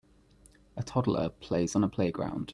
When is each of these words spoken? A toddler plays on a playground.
A 0.77 0.81
toddler 0.81 1.29
plays 1.29 1.75
on 1.75 1.83
a 1.83 1.87
playground. 1.87 2.49